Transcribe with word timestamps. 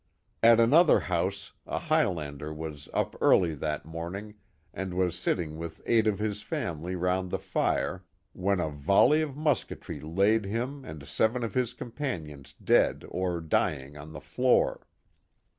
At 0.41 0.59
another 0.59 0.99
house 1.01 1.51
a 1.67 1.77
Highlander 1.77 2.51
was 2.51 2.89
up 2.91 3.15
early 3.21 3.53
that 3.53 3.85
morning 3.85 4.33
and 4.73 4.95
was 4.95 5.15
sitting 5.15 5.57
wiih 5.57 5.79
eight 5.85 6.07
of 6.07 6.17
his 6.17 6.41
family 6.41 6.95
round 6.95 7.29
the 7.29 7.37
fire, 7.37 8.03
when 8.33 8.59
a 8.59 8.69
volley 8.71 9.21
of 9.21 9.37
musketry 9.37 9.99
laid 9.99 10.43
him 10.43 10.83
and 10.83 11.07
seven 11.07 11.43
of 11.43 11.53
his 11.53 11.73
companions 11.75 12.51
dead 12.55 13.05
or 13.09 13.41
dying 13.41 13.95
on 13.95 14.11
the 14.11 14.21
Hour. 14.39 14.87